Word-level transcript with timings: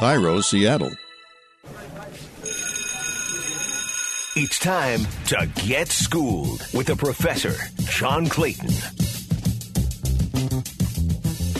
KIRO, 0.00 0.42
Seattle. 0.42 0.92
It's 4.34 4.58
time 4.58 5.00
to 5.26 5.46
get 5.66 5.88
schooled 5.88 6.66
with 6.72 6.86
the 6.86 6.96
professor, 6.96 7.54
John 7.82 8.26
Clayton. 8.26 8.70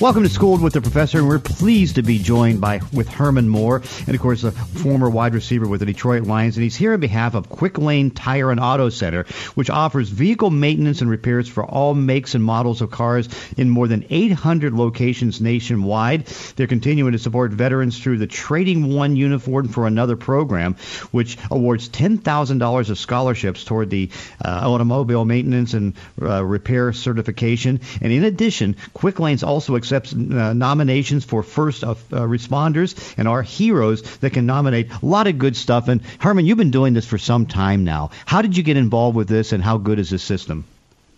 Welcome 0.00 0.22
to 0.22 0.30
Schooled 0.30 0.62
with 0.62 0.72
the 0.72 0.80
Professor, 0.80 1.18
and 1.18 1.28
we're 1.28 1.38
pleased 1.38 1.96
to 1.96 2.02
be 2.02 2.18
joined 2.18 2.58
by 2.58 2.80
with 2.90 3.06
Herman 3.06 3.50
Moore, 3.50 3.82
and 4.06 4.14
of 4.14 4.18
course, 4.22 4.44
a 4.44 4.50
former 4.50 5.10
wide 5.10 5.34
receiver 5.34 5.68
with 5.68 5.80
the 5.80 5.86
Detroit 5.86 6.22
Lions. 6.22 6.56
And 6.56 6.64
he's 6.64 6.74
here 6.74 6.94
on 6.94 7.00
behalf 7.00 7.34
of 7.34 7.50
Quick 7.50 7.76
Lane 7.76 8.10
Tire 8.10 8.50
and 8.50 8.58
Auto 8.58 8.88
Center, 8.88 9.24
which 9.56 9.68
offers 9.68 10.08
vehicle 10.08 10.48
maintenance 10.48 11.02
and 11.02 11.10
repairs 11.10 11.50
for 11.50 11.66
all 11.66 11.92
makes 11.92 12.34
and 12.34 12.42
models 12.42 12.80
of 12.80 12.90
cars 12.90 13.28
in 13.58 13.68
more 13.68 13.88
than 13.88 14.06
800 14.08 14.72
locations 14.72 15.42
nationwide. 15.42 16.24
They're 16.56 16.66
continuing 16.66 17.12
to 17.12 17.18
support 17.18 17.52
veterans 17.52 17.98
through 17.98 18.16
the 18.16 18.26
Trading 18.26 18.94
One 18.94 19.16
Uniform 19.16 19.68
for 19.68 19.86
Another 19.86 20.16
program, 20.16 20.76
which 21.10 21.36
awards 21.50 21.90
$10,000 21.90 22.90
of 22.90 22.98
scholarships 22.98 23.64
toward 23.64 23.90
the 23.90 24.08
uh, 24.42 24.62
automobile 24.64 25.26
maintenance 25.26 25.74
and 25.74 25.92
uh, 26.22 26.42
repair 26.42 26.94
certification. 26.94 27.82
And 28.00 28.10
in 28.10 28.24
addition, 28.24 28.76
Quick 28.94 29.20
Lanes 29.20 29.42
also 29.42 29.74
accepts 29.90 30.12
uh, 30.12 30.52
nominations 30.52 31.24
for 31.24 31.42
first 31.42 31.82
uh, 31.82 31.94
responders 32.10 33.14
and 33.18 33.26
our 33.26 33.42
heroes 33.42 34.02
that 34.18 34.32
can 34.32 34.46
nominate 34.46 34.90
a 34.90 35.06
lot 35.06 35.26
of 35.26 35.38
good 35.38 35.56
stuff. 35.56 35.88
And 35.88 36.02
Herman, 36.20 36.46
you've 36.46 36.58
been 36.58 36.70
doing 36.70 36.94
this 36.94 37.06
for 37.06 37.18
some 37.18 37.46
time 37.46 37.84
now. 37.84 38.10
How 38.24 38.42
did 38.42 38.56
you 38.56 38.62
get 38.62 38.76
involved 38.76 39.16
with 39.16 39.28
this, 39.28 39.52
and 39.52 39.62
how 39.62 39.78
good 39.78 39.98
is 39.98 40.10
this 40.10 40.22
system 40.22 40.64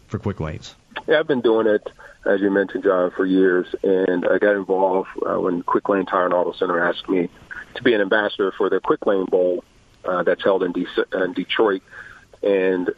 for 0.08 0.18
Quick 0.18 0.40
Lanes? 0.40 0.74
Yeah, 1.06 1.18
I've 1.18 1.26
been 1.26 1.42
doing 1.42 1.66
it, 1.66 1.86
as 2.24 2.40
you 2.40 2.50
mentioned, 2.50 2.84
John, 2.84 3.10
for 3.10 3.26
years, 3.26 3.66
and 3.82 4.26
I 4.26 4.38
got 4.38 4.56
involved 4.56 5.10
uh, 5.26 5.38
when 5.38 5.62
Quick 5.62 5.88
Lane 5.88 6.06
Tire 6.06 6.24
and 6.24 6.34
Auto 6.34 6.52
Center 6.52 6.80
asked 6.80 7.08
me 7.08 7.28
to 7.74 7.82
be 7.82 7.92
an 7.92 8.00
ambassador 8.00 8.52
for 8.56 8.70
their 8.70 8.80
Quick 8.80 9.04
Lane 9.06 9.26
Bowl 9.26 9.64
uh, 10.04 10.22
that's 10.22 10.42
held 10.42 10.62
in, 10.62 10.72
De- 10.72 11.24
in 11.24 11.32
Detroit. 11.34 11.82
And 12.42 12.90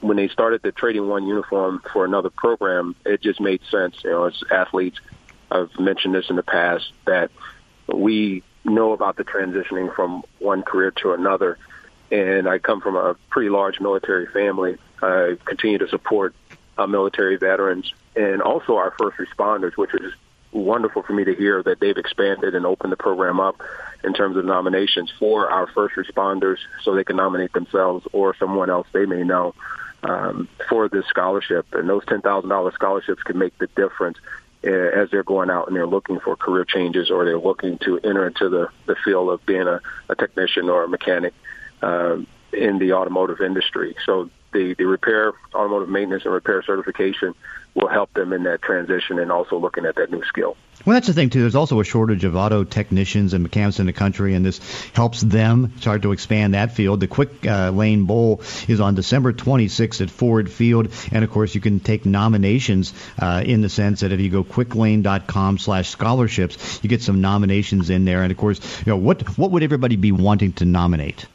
when 0.00 0.16
they 0.16 0.28
started 0.28 0.62
the 0.62 0.72
Trading 0.72 1.08
One 1.08 1.26
uniform 1.26 1.82
for 1.92 2.04
another 2.04 2.30
program, 2.30 2.96
it 3.04 3.20
just 3.20 3.40
made 3.40 3.60
sense. 3.70 3.96
You 4.02 4.10
know, 4.10 4.24
as 4.24 4.42
athletes, 4.50 4.98
I've 5.50 5.78
mentioned 5.78 6.14
this 6.14 6.30
in 6.30 6.36
the 6.36 6.42
past 6.42 6.92
that 7.06 7.30
we 7.86 8.42
know 8.64 8.92
about 8.92 9.16
the 9.16 9.24
transitioning 9.24 9.94
from 9.94 10.22
one 10.38 10.62
career 10.62 10.90
to 11.02 11.12
another. 11.12 11.58
And 12.10 12.48
I 12.48 12.58
come 12.58 12.80
from 12.80 12.96
a 12.96 13.14
pretty 13.30 13.50
large 13.50 13.80
military 13.80 14.26
family. 14.26 14.76
I 15.02 15.36
continue 15.44 15.78
to 15.78 15.88
support 15.88 16.34
uh, 16.76 16.86
military 16.86 17.36
veterans 17.36 17.92
and 18.16 18.42
also 18.42 18.76
our 18.76 18.92
first 18.98 19.18
responders, 19.18 19.76
which 19.76 19.94
is 19.94 20.12
wonderful 20.52 21.02
for 21.02 21.12
me 21.12 21.24
to 21.24 21.34
hear 21.34 21.62
that 21.62 21.78
they've 21.78 21.96
expanded 21.96 22.54
and 22.54 22.66
opened 22.66 22.92
the 22.92 22.96
program 22.96 23.38
up 23.38 23.60
in 24.02 24.12
terms 24.12 24.36
of 24.36 24.44
nominations 24.44 25.12
for 25.18 25.48
our 25.48 25.66
first 25.68 25.94
responders 25.94 26.58
so 26.82 26.94
they 26.94 27.04
can 27.04 27.16
nominate 27.16 27.52
themselves 27.52 28.04
or 28.12 28.34
someone 28.36 28.68
else 28.68 28.86
they 28.92 29.06
may 29.06 29.22
know 29.22 29.54
um, 30.02 30.48
for 30.68 30.88
this 30.88 31.06
scholarship. 31.06 31.66
And 31.72 31.88
those 31.88 32.04
$10,000 32.04 32.74
scholarships 32.74 33.22
can 33.22 33.38
make 33.38 33.56
the 33.58 33.66
difference 33.68 34.18
uh, 34.64 34.70
as 34.70 35.10
they're 35.10 35.22
going 35.22 35.50
out 35.50 35.68
and 35.68 35.76
they're 35.76 35.86
looking 35.86 36.20
for 36.20 36.36
career 36.36 36.64
changes 36.64 37.10
or 37.10 37.24
they're 37.24 37.38
looking 37.38 37.78
to 37.78 37.98
enter 37.98 38.26
into 38.26 38.48
the, 38.48 38.68
the 38.86 38.96
field 39.04 39.30
of 39.30 39.44
being 39.46 39.66
a, 39.66 39.80
a 40.08 40.14
technician 40.14 40.68
or 40.68 40.84
a 40.84 40.88
mechanic 40.88 41.34
um, 41.82 42.26
in 42.52 42.78
the 42.78 42.92
automotive 42.92 43.40
industry. 43.40 43.96
So 44.04 44.30
the, 44.52 44.74
the 44.78 44.84
repair, 44.84 45.32
automotive 45.54 45.88
maintenance 45.88 46.24
and 46.24 46.34
repair 46.34 46.62
certification 46.62 47.34
will 47.74 47.88
help 47.88 48.12
them 48.14 48.32
in 48.32 48.44
that 48.44 48.62
transition 48.62 49.18
and 49.18 49.30
also 49.30 49.58
looking 49.58 49.84
at 49.86 49.96
that 49.96 50.10
new 50.10 50.24
skill. 50.24 50.56
Well, 50.84 50.94
that's 50.94 51.06
the 51.08 51.12
thing 51.12 51.28
too. 51.28 51.42
There's 51.42 51.54
also 51.54 51.78
a 51.80 51.84
shortage 51.84 52.24
of 52.24 52.34
auto 52.36 52.64
technicians 52.64 53.34
and 53.34 53.42
mechanics 53.42 53.80
in 53.80 53.86
the 53.86 53.92
country, 53.92 54.34
and 54.34 54.46
this 54.46 54.60
helps 54.94 55.20
them 55.20 55.74
start 55.78 56.00
to 56.02 56.12
expand 56.12 56.54
that 56.54 56.72
field. 56.72 57.00
The 57.00 57.06
Quick 57.06 57.46
uh, 57.46 57.70
Lane 57.70 58.06
Bowl 58.06 58.40
is 58.66 58.80
on 58.80 58.94
December 58.94 59.34
26th 59.34 60.00
at 60.00 60.08
Ford 60.08 60.50
Field, 60.50 60.88
and 61.12 61.22
of 61.22 61.30
course, 61.30 61.54
you 61.54 61.60
can 61.60 61.80
take 61.80 62.06
nominations 62.06 62.94
uh, 63.18 63.42
in 63.44 63.60
the 63.60 63.68
sense 63.68 64.00
that 64.00 64.10
if 64.10 64.20
you 64.20 64.30
go 64.30 64.42
quicklane.com/scholarships, 64.42 66.80
you 66.82 66.88
get 66.88 67.02
some 67.02 67.20
nominations 67.20 67.90
in 67.90 68.06
there. 68.06 68.22
And 68.22 68.32
of 68.32 68.38
course, 68.38 68.58
you 68.80 68.86
know 68.90 68.96
what 68.96 69.36
what 69.36 69.50
would 69.50 69.62
everybody 69.62 69.96
be 69.96 70.12
wanting 70.12 70.54
to 70.54 70.64
nominate? 70.64 71.26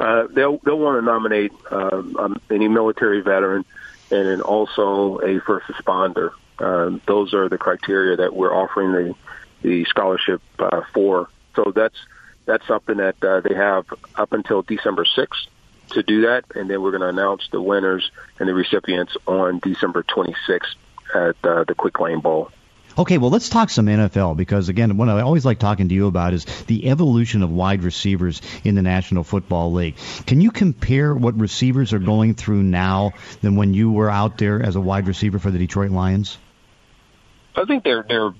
Uh, 0.00 0.26
they'll 0.30 0.56
they'll 0.64 0.78
want 0.78 0.98
to 0.98 1.04
nominate 1.04 1.52
um, 1.70 2.16
um, 2.16 2.40
any 2.50 2.68
military 2.68 3.20
veteran 3.20 3.66
and 4.10 4.26
then 4.26 4.40
also 4.40 5.18
a 5.18 5.40
first 5.40 5.66
responder. 5.66 6.30
Um, 6.58 7.02
those 7.06 7.34
are 7.34 7.50
the 7.50 7.58
criteria 7.58 8.16
that 8.16 8.34
we're 8.34 8.52
offering 8.52 8.92
the 8.92 9.14
the 9.60 9.84
scholarship 9.84 10.40
uh, 10.58 10.82
for. 10.94 11.28
So 11.54 11.70
that's 11.74 11.96
that's 12.46 12.66
something 12.66 12.96
that 12.96 13.22
uh, 13.22 13.40
they 13.40 13.54
have 13.54 13.84
up 14.16 14.32
until 14.32 14.62
December 14.62 15.04
6th 15.04 15.48
to 15.90 16.02
do 16.02 16.22
that, 16.22 16.44
and 16.54 16.70
then 16.70 16.80
we're 16.80 16.92
going 16.92 17.02
to 17.02 17.08
announce 17.08 17.48
the 17.50 17.60
winners 17.60 18.10
and 18.38 18.48
the 18.48 18.54
recipients 18.54 19.16
on 19.26 19.58
December 19.58 20.02
26th 20.02 20.76
at 21.14 21.36
uh, 21.44 21.64
the 21.64 21.74
Quick 21.76 22.00
Lane 22.00 22.20
Bowl. 22.20 22.50
Okay, 23.00 23.16
well, 23.16 23.30
let's 23.30 23.48
talk 23.48 23.70
some 23.70 23.86
NFL 23.86 24.36
because, 24.36 24.68
again, 24.68 24.98
what 24.98 25.08
I 25.08 25.22
always 25.22 25.46
like 25.46 25.58
talking 25.58 25.88
to 25.88 25.94
you 25.94 26.06
about 26.06 26.34
is 26.34 26.44
the 26.66 26.90
evolution 26.90 27.42
of 27.42 27.50
wide 27.50 27.82
receivers 27.82 28.42
in 28.62 28.74
the 28.74 28.82
National 28.82 29.24
Football 29.24 29.72
League. 29.72 29.96
Can 30.26 30.42
you 30.42 30.50
compare 30.50 31.14
what 31.14 31.34
receivers 31.40 31.94
are 31.94 31.98
going 31.98 32.34
through 32.34 32.62
now 32.62 33.12
than 33.40 33.56
when 33.56 33.72
you 33.72 33.90
were 33.90 34.10
out 34.10 34.36
there 34.36 34.62
as 34.62 34.76
a 34.76 34.82
wide 34.82 35.06
receiver 35.08 35.38
for 35.38 35.50
the 35.50 35.58
Detroit 35.58 35.90
Lions? 35.90 36.36
I 37.56 37.64
think 37.64 37.84
they're 37.84 38.04
they're 38.06 38.34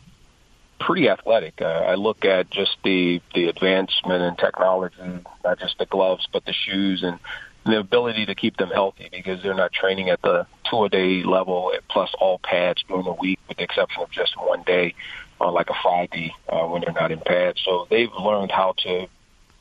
pretty 0.79 1.09
athletic. 1.09 1.63
Uh, 1.63 1.65
I 1.65 1.95
look 1.95 2.27
at 2.27 2.51
just 2.51 2.77
the 2.85 3.23
the 3.35 3.49
advancement 3.49 4.23
in 4.23 4.37
technology, 4.37 5.25
not 5.43 5.59
just 5.59 5.79
the 5.79 5.87
gloves, 5.87 6.29
but 6.31 6.45
the 6.45 6.53
shoes 6.53 7.03
and 7.03 7.19
the 7.65 7.79
ability 7.79 8.27
to 8.27 8.35
keep 8.35 8.57
them 8.57 8.71
healthy 8.71 9.09
because 9.13 9.43
they're 9.43 9.55
not 9.55 9.73
training 9.73 10.09
at 10.09 10.21
the 10.23 10.47
two 10.69 10.85
a 10.85 10.89
day 10.89 11.23
level 11.23 11.73
plus 11.89 12.11
all 12.19 12.39
pads 12.39 12.83
during 12.89 13.05
the 13.05 13.13
week 13.13 13.39
with 13.49 13.59
the 13.59 13.65
exception 13.65 14.03
of 14.03 14.11
just 14.11 14.35
one 14.39 14.63
day 14.63 14.95
on 15.41 15.53
like 15.53 15.71
a 15.71 15.75
Friday 15.83 16.35
uh, 16.49 16.67
when 16.67 16.83
they're 16.83 16.95
not 16.95 17.13
in 17.13 17.21
pads. 17.21 17.61
So 17.65 17.87
they've 17.91 18.13
learned 18.13 18.51
how 18.51 18.75
to, 18.79 19.07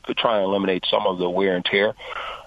to 0.08 0.14
try 0.14 0.38
and 0.38 0.46
eliminate 0.46 0.86
some 0.90 1.08
of 1.08 1.18
the 1.18 1.30
wear 1.30 1.56
and 1.56 1.66
tear. 1.66 1.94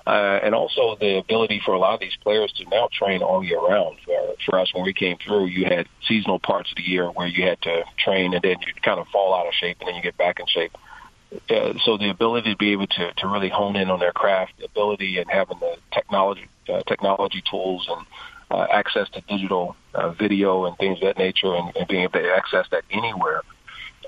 Uh, 0.05 0.41
and 0.43 0.53
also 0.53 0.97
the 0.99 1.19
ability 1.19 1.63
for 1.65 1.75
a 1.75 1.79
lot 1.79 1.95
of 1.95 2.01
these 2.01 2.17
players 2.23 2.53
to 2.53 2.69
now 2.69 2.89
train 2.93 3.23
all 3.23 3.45
year 3.45 3.61
round. 3.61 3.97
For, 4.05 4.35
for 4.45 4.59
us, 4.59 4.75
when 4.75 4.85
we 4.85 4.93
came 4.93 5.17
through, 5.25 5.47
you 5.47 5.65
had 5.65 5.87
seasonal 6.09 6.41
parts 6.41 6.71
of 6.73 6.77
the 6.77 6.83
year 6.83 7.07
where 7.07 7.29
you 7.29 7.45
had 7.45 7.63
to 7.63 7.85
train 7.99 8.35
and 8.35 8.43
then 8.43 8.57
you'd 8.67 8.83
kind 8.83 8.99
of 8.99 9.07
fall 9.09 9.33
out 9.33 9.47
of 9.47 9.55
shape 9.55 9.77
and 9.81 9.89
then 9.89 9.95
you 9.95 10.03
get 10.03 10.17
back 10.17 10.41
in 10.41 10.47
shape. 10.49 10.73
Uh, 10.75 10.92
so 11.85 11.97
the 11.97 12.11
ability 12.11 12.53
to 12.53 12.57
be 12.57 12.73
able 12.73 12.87
to, 12.87 13.13
to 13.15 13.27
really 13.27 13.49
hone 13.49 13.77
in 13.77 13.91
on 13.91 13.99
their 13.99 14.13
craft, 14.13 14.53
ability 14.63 15.19
and 15.19 15.31
having 15.31 15.59
the 15.61 15.77
technology 15.93 16.47
uh, 16.69 16.81
technology 16.83 17.43
tools 17.49 17.89
and 17.89 18.07
uh, 18.51 18.67
access 18.71 19.09
to 19.11 19.21
digital 19.23 19.75
uh, 19.95 20.11
video 20.11 20.67
and 20.67 20.77
things 20.79 20.99
of 20.99 21.05
that 21.05 21.19
nature, 21.19 21.55
and, 21.55 21.75
and 21.77 21.89
being 21.89 22.03
able 22.03 22.21
to 22.21 22.35
access 22.37 22.67
that 22.71 22.85
anywhere, 22.91 23.43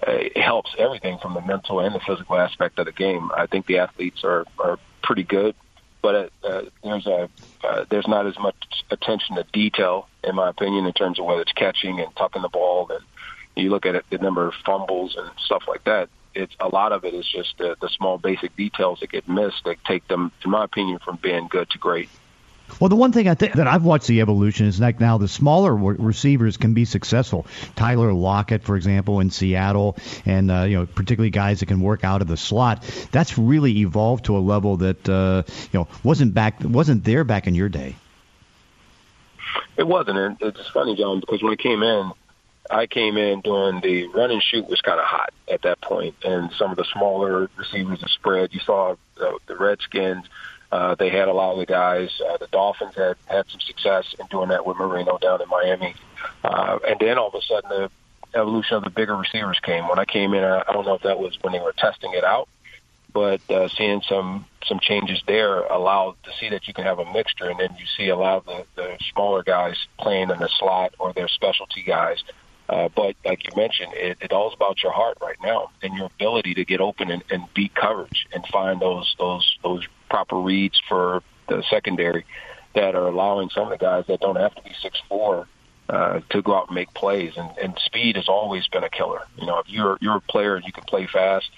uh, 0.06 0.18
helps 0.36 0.74
everything 0.78 1.18
from 1.18 1.34
the 1.34 1.40
mental 1.40 1.80
and 1.80 1.94
the 1.94 2.00
physical 2.00 2.36
aspect 2.36 2.78
of 2.78 2.86
the 2.86 2.92
game. 2.92 3.30
I 3.36 3.46
think 3.46 3.66
the 3.66 3.78
athletes 3.78 4.22
are 4.24 4.44
are 4.58 4.78
pretty 5.02 5.24
good, 5.24 5.54
but 6.02 6.30
uh, 6.44 6.62
there's 6.82 7.06
a 7.06 7.28
uh, 7.64 7.84
there's 7.90 8.06
not 8.06 8.26
as 8.26 8.38
much 8.38 8.56
attention 8.90 9.36
to 9.36 9.44
detail, 9.52 10.08
in 10.22 10.34
my 10.34 10.50
opinion, 10.50 10.86
in 10.86 10.92
terms 10.92 11.18
of 11.18 11.24
whether 11.24 11.40
it's 11.40 11.52
catching 11.52 12.00
and 12.00 12.14
tucking 12.16 12.42
the 12.42 12.48
ball. 12.48 12.90
And 12.90 13.00
you 13.56 13.70
look 13.70 13.86
at 13.86 13.94
it, 13.94 14.04
the 14.10 14.18
number 14.18 14.46
of 14.46 14.54
fumbles 14.66 15.16
and 15.16 15.30
stuff 15.38 15.64
like 15.66 15.84
that 15.84 16.08
it's 16.34 16.54
a 16.60 16.68
lot 16.68 16.92
of 16.92 17.04
it 17.04 17.14
is 17.14 17.28
just 17.28 17.58
the, 17.58 17.76
the 17.80 17.88
small 17.88 18.18
basic 18.18 18.56
details 18.56 19.00
that 19.00 19.10
get 19.10 19.28
missed 19.28 19.64
that 19.64 19.82
take 19.84 20.06
them, 20.08 20.32
in 20.44 20.50
my 20.50 20.64
opinion, 20.64 20.98
from 20.98 21.16
being 21.16 21.48
good 21.48 21.70
to 21.70 21.78
great. 21.78 22.08
Well, 22.80 22.88
the 22.88 22.96
one 22.96 23.12
thing 23.12 23.28
I 23.28 23.34
think 23.34 23.52
that 23.54 23.68
I've 23.68 23.84
watched 23.84 24.06
the 24.06 24.20
evolution 24.20 24.66
is 24.66 24.80
like 24.80 24.98
now 24.98 25.18
the 25.18 25.28
smaller 25.28 25.74
receivers 25.74 26.56
can 26.56 26.74
be 26.74 26.84
successful. 26.86 27.46
Tyler 27.76 28.12
Lockett, 28.12 28.62
for 28.62 28.74
example, 28.76 29.20
in 29.20 29.30
Seattle, 29.30 29.96
and 30.24 30.50
uh, 30.50 30.62
you 30.62 30.78
know 30.78 30.86
particularly 30.86 31.30
guys 31.30 31.60
that 31.60 31.66
can 31.66 31.80
work 31.80 32.04
out 32.04 32.22
of 32.22 32.26
the 32.26 32.36
slot. 32.36 32.82
That's 33.12 33.38
really 33.38 33.80
evolved 33.80 34.24
to 34.26 34.36
a 34.36 34.40
level 34.40 34.78
that 34.78 35.08
uh, 35.08 35.42
you 35.72 35.78
know 35.78 35.88
wasn't 36.02 36.34
back 36.34 36.56
wasn't 36.64 37.04
there 37.04 37.22
back 37.22 37.46
in 37.46 37.54
your 37.54 37.68
day. 37.68 37.96
It 39.76 39.86
wasn't, 39.86 40.18
and 40.18 40.36
it's 40.40 40.68
funny, 40.68 40.96
John, 40.96 41.20
because 41.20 41.42
when 41.42 41.52
I 41.52 41.56
came 41.56 41.82
in, 41.82 42.12
I 42.70 42.86
came 42.86 43.16
in 43.16 43.40
during 43.40 43.80
the 43.80 44.06
run 44.08 44.30
and 44.30 44.42
shoot 44.42 44.68
was 44.68 44.80
kind 44.80 44.98
of 44.98 45.04
hot 45.04 45.32
at 45.50 45.62
that 45.62 45.80
point, 45.80 46.14
and 46.24 46.50
some 46.52 46.70
of 46.70 46.76
the 46.76 46.84
smaller 46.92 47.50
receivers 47.56 48.02
spread. 48.12 48.54
You 48.54 48.60
saw 48.60 48.96
the, 49.16 49.38
the 49.46 49.56
Redskins. 49.56 50.24
Uh, 50.72 50.94
they 50.94 51.10
had 51.10 51.28
a 51.28 51.32
lot 51.32 51.52
of 51.52 51.58
the 51.58 51.66
guys. 51.66 52.10
Uh, 52.26 52.38
the 52.38 52.46
Dolphins 52.48 52.94
had 52.96 53.16
had 53.26 53.44
some 53.50 53.60
success 53.60 54.14
in 54.18 54.26
doing 54.26 54.48
that 54.48 54.66
with 54.66 54.78
Marino 54.78 55.18
down 55.18 55.42
in 55.42 55.48
Miami, 55.48 55.94
uh, 56.42 56.78
and 56.88 56.98
then 56.98 57.18
all 57.18 57.28
of 57.28 57.34
a 57.34 57.42
sudden 57.42 57.68
the 57.68 57.90
evolution 58.38 58.76
of 58.76 58.84
the 58.84 58.90
bigger 58.90 59.14
receivers 59.14 59.60
came. 59.60 59.86
When 59.86 59.98
I 59.98 60.04
came 60.04 60.34
in, 60.34 60.42
I, 60.42 60.64
I 60.66 60.72
don't 60.72 60.86
know 60.86 60.94
if 60.94 61.02
that 61.02 61.18
was 61.18 61.38
when 61.42 61.52
they 61.52 61.60
were 61.60 61.74
testing 61.76 62.14
it 62.14 62.24
out, 62.24 62.48
but 63.12 63.40
uh, 63.50 63.68
seeing 63.68 64.00
some 64.08 64.46
some 64.66 64.80
changes 64.80 65.22
there 65.26 65.60
allowed 65.64 66.16
to 66.24 66.30
see 66.40 66.48
that 66.48 66.66
you 66.66 66.72
can 66.72 66.84
have 66.84 66.98
a 66.98 67.12
mixture, 67.12 67.50
and 67.50 67.60
then 67.60 67.76
you 67.78 67.84
see 67.98 68.08
a 68.08 68.16
lot 68.16 68.38
of 68.38 68.46
the, 68.46 68.64
the 68.74 68.98
smaller 69.12 69.42
guys 69.42 69.76
playing 69.98 70.30
in 70.30 70.38
the 70.38 70.48
slot 70.58 70.94
or 70.98 71.12
their 71.12 71.28
specialty 71.28 71.82
guys 71.82 72.24
Uh, 72.68 72.88
but 72.94 73.14
like 73.24 73.44
you 73.44 73.50
mentioned, 73.56 73.92
it, 73.94 74.18
it 74.20 74.32
all 74.32 74.48
is 74.48 74.54
about 74.54 74.82
your 74.82 74.92
heart 74.92 75.18
right 75.20 75.36
now 75.42 75.70
and 75.82 75.94
your 75.94 76.06
ability 76.06 76.54
to 76.54 76.64
get 76.64 76.80
open 76.80 77.10
and, 77.10 77.22
and 77.30 77.44
beat 77.54 77.74
coverage 77.74 78.26
and 78.32 78.46
find 78.46 78.80
those 78.80 79.14
those 79.18 79.58
those 79.62 79.86
proper 80.08 80.36
reads 80.36 80.80
for 80.88 81.22
the 81.48 81.62
secondary 81.68 82.24
that 82.74 82.94
are 82.94 83.06
allowing 83.06 83.50
some 83.50 83.64
of 83.64 83.70
the 83.70 83.76
guys 83.76 84.04
that 84.08 84.20
don't 84.20 84.36
have 84.36 84.54
to 84.54 84.62
be 84.62 84.72
six 84.80 84.98
four 85.08 85.46
uh, 85.88 86.20
to 86.30 86.40
go 86.40 86.56
out 86.56 86.68
and 86.68 86.74
make 86.74 86.92
plays. 86.94 87.34
And, 87.36 87.50
and 87.58 87.78
speed 87.84 88.16
has 88.16 88.28
always 88.28 88.66
been 88.68 88.84
a 88.84 88.90
killer. 88.90 89.22
You 89.38 89.46
know, 89.46 89.58
if 89.58 89.68
you're 89.68 89.98
you're 90.00 90.16
a 90.16 90.20
player 90.20 90.56
and 90.56 90.64
you 90.64 90.72
can 90.72 90.84
play 90.84 91.06
fast 91.06 91.50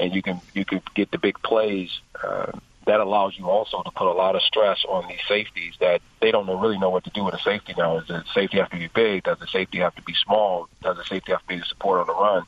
and 0.00 0.14
you 0.14 0.22
can 0.22 0.40
you 0.54 0.64
can 0.64 0.80
get 0.94 1.10
the 1.10 1.18
big 1.18 1.40
plays. 1.42 1.90
Uh, 2.22 2.52
that 2.86 3.00
allows 3.00 3.38
you 3.38 3.48
also 3.48 3.82
to 3.82 3.90
put 3.90 4.06
a 4.06 4.12
lot 4.12 4.36
of 4.36 4.42
stress 4.42 4.84
on 4.88 5.08
these 5.08 5.20
safeties 5.28 5.74
that 5.80 6.02
they 6.20 6.30
don't 6.30 6.46
know, 6.46 6.58
really 6.58 6.78
know 6.78 6.90
what 6.90 7.04
to 7.04 7.10
do 7.10 7.24
with 7.24 7.34
a 7.34 7.40
safety 7.40 7.74
now. 7.76 7.98
Does 7.98 8.08
the 8.08 8.24
safety 8.34 8.58
have 8.58 8.70
to 8.70 8.78
be 8.78 8.88
big? 8.88 9.24
Does 9.24 9.38
the 9.38 9.46
safety 9.46 9.78
have 9.78 9.94
to 9.96 10.02
be 10.02 10.14
small? 10.24 10.68
Does 10.82 10.96
the 10.96 11.04
safety 11.04 11.32
have 11.32 11.40
to 11.42 11.48
be 11.48 11.58
the 11.58 11.64
support 11.64 12.00
on 12.00 12.06
the 12.06 12.14
run? 12.14 12.44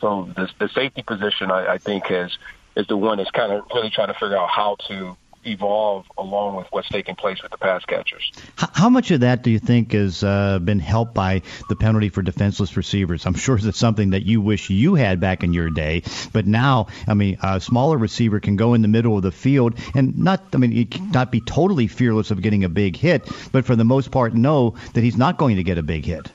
So 0.00 0.28
the, 0.36 0.50
the 0.58 0.68
safety 0.68 1.02
position, 1.02 1.50
I, 1.50 1.74
I 1.74 1.78
think, 1.78 2.10
is 2.10 2.36
is 2.76 2.86
the 2.88 2.96
one 2.96 3.18
that's 3.18 3.30
kind 3.30 3.52
of 3.52 3.64
really 3.72 3.90
trying 3.90 4.08
to 4.08 4.14
figure 4.14 4.36
out 4.36 4.48
how 4.48 4.76
to 4.88 5.16
evolve 5.46 6.06
along 6.16 6.56
with 6.56 6.66
what's 6.70 6.88
taking 6.88 7.14
place 7.14 7.42
with 7.42 7.50
the 7.50 7.58
pass 7.58 7.84
catchers. 7.84 8.32
How 8.56 8.88
much 8.88 9.10
of 9.10 9.20
that 9.20 9.42
do 9.42 9.50
you 9.50 9.58
think 9.58 9.92
has 9.92 10.22
uh, 10.22 10.58
been 10.58 10.78
helped 10.78 11.14
by 11.14 11.42
the 11.68 11.76
penalty 11.76 12.08
for 12.08 12.22
defenseless 12.22 12.76
receivers? 12.76 13.26
I'm 13.26 13.34
sure 13.34 13.56
it's 13.56 13.78
something 13.78 14.10
that 14.10 14.24
you 14.24 14.40
wish 14.40 14.70
you 14.70 14.94
had 14.94 15.20
back 15.20 15.42
in 15.42 15.52
your 15.52 15.70
day, 15.70 16.02
but 16.32 16.46
now, 16.46 16.88
I 17.06 17.14
mean, 17.14 17.38
a 17.42 17.60
smaller 17.60 17.96
receiver 17.96 18.40
can 18.40 18.56
go 18.56 18.74
in 18.74 18.82
the 18.82 18.88
middle 18.88 19.16
of 19.16 19.22
the 19.22 19.32
field 19.32 19.78
and 19.94 20.18
not, 20.18 20.42
I 20.52 20.58
mean, 20.58 20.88
not 21.12 21.30
be 21.30 21.40
totally 21.40 21.86
fearless 21.86 22.30
of 22.30 22.42
getting 22.42 22.64
a 22.64 22.68
big 22.68 22.96
hit, 22.96 23.28
but 23.52 23.64
for 23.64 23.76
the 23.76 23.84
most 23.84 24.10
part, 24.10 24.34
know 24.34 24.74
that 24.94 25.04
he's 25.04 25.16
not 25.16 25.36
going 25.36 25.56
to 25.56 25.62
get 25.62 25.78
a 25.78 25.82
big 25.82 26.04
hit. 26.04 26.30